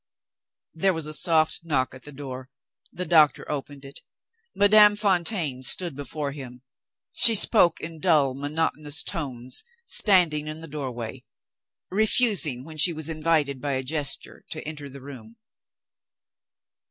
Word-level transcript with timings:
There 0.73 0.95
was 0.95 1.05
a 1.05 1.13
soft 1.13 1.59
knock 1.63 1.93
at 1.93 2.01
the 2.01 2.11
door. 2.11 2.49
The 2.91 3.05
doctor 3.05 3.45
opened 3.51 3.85
it. 3.85 3.99
Madame 4.55 4.95
Fontaine 4.95 5.61
stood 5.61 5.95
before 5.95 6.31
him. 6.31 6.63
She 7.15 7.35
spoke 7.35 7.79
in 7.79 7.99
dull 7.99 8.33
monotonous 8.33 9.03
tones 9.03 9.63
standing 9.85 10.47
in 10.47 10.57
the 10.59 10.67
doorway; 10.67 11.23
refusing, 11.91 12.63
when 12.65 12.77
she 12.77 12.93
was 12.93 13.09
invited 13.09 13.61
by 13.61 13.73
a 13.73 13.83
gesture, 13.83 14.43
to 14.49 14.67
enter 14.67 14.89
the 14.89 15.01
room. 15.03 15.35